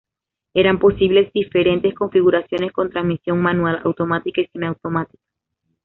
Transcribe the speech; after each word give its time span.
Eran 0.55 0.79
posibles 0.79 1.31
diferentes 1.31 1.93
configuraciones, 1.93 2.71
con 2.71 2.89
transmisión 2.89 3.39
manual, 3.39 3.81
automática 3.83 4.41
y 4.41 4.47
semiautomática. 4.47 5.19